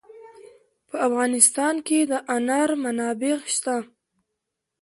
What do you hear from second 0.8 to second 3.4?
په افغانستان کې د انار منابع